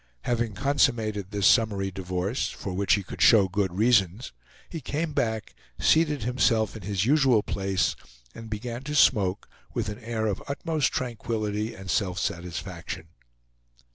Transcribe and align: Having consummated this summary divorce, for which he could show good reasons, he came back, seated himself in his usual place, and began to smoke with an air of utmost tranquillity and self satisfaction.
Having 0.23 0.55
consummated 0.55 1.29
this 1.29 1.45
summary 1.45 1.91
divorce, 1.91 2.49
for 2.49 2.73
which 2.73 2.93
he 2.95 3.03
could 3.03 3.21
show 3.21 3.47
good 3.47 3.71
reasons, 3.71 4.33
he 4.67 4.81
came 4.81 5.13
back, 5.13 5.53
seated 5.77 6.23
himself 6.23 6.75
in 6.75 6.81
his 6.81 7.05
usual 7.05 7.43
place, 7.43 7.95
and 8.33 8.49
began 8.49 8.81
to 8.81 8.95
smoke 8.95 9.47
with 9.75 9.89
an 9.89 9.99
air 9.99 10.25
of 10.25 10.41
utmost 10.47 10.91
tranquillity 10.91 11.75
and 11.75 11.91
self 11.91 12.17
satisfaction. 12.17 13.09